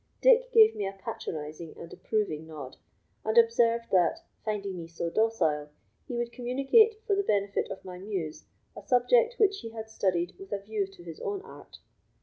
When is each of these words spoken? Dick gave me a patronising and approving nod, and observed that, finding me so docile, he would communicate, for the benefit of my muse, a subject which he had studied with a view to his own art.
Dick 0.19 0.51
gave 0.51 0.75
me 0.75 0.87
a 0.87 0.97
patronising 0.99 1.75
and 1.77 1.93
approving 1.93 2.47
nod, 2.47 2.75
and 3.23 3.37
observed 3.37 3.91
that, 3.91 4.21
finding 4.43 4.75
me 4.75 4.87
so 4.87 5.11
docile, 5.11 5.69
he 6.07 6.17
would 6.17 6.31
communicate, 6.31 6.99
for 7.05 7.15
the 7.15 7.21
benefit 7.21 7.69
of 7.69 7.85
my 7.85 7.99
muse, 7.99 8.45
a 8.75 8.81
subject 8.81 9.35
which 9.37 9.59
he 9.59 9.69
had 9.69 9.91
studied 9.91 10.33
with 10.39 10.51
a 10.51 10.57
view 10.59 10.87
to 10.87 11.03
his 11.03 11.19
own 11.19 11.43
art. 11.43 11.77